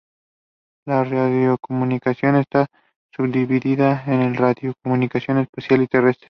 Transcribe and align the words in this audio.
La 0.87 1.03
radiocomunicación 1.03 2.35
está 2.37 2.65
subdividida 3.15 4.03
en 4.07 4.33
radiocomunicación 4.33 5.37
espacial 5.37 5.83
y 5.83 5.87
terrestre. 5.87 6.19